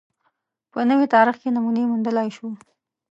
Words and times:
په 0.71 0.79
نوي 0.89 1.05
تاریخ 1.15 1.35
کې 1.41 1.49
نمونې 1.55 1.83
موندلای 1.89 2.29
شو 2.35 2.47